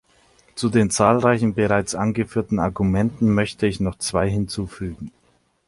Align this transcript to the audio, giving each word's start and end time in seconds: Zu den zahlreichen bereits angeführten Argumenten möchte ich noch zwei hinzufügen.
Zu 0.55 0.69
den 0.69 0.89
zahlreichen 0.89 1.53
bereits 1.53 1.93
angeführten 1.93 2.57
Argumenten 2.57 3.31
möchte 3.35 3.67
ich 3.67 3.79
noch 3.79 3.99
zwei 3.99 4.27
hinzufügen. 4.27 5.11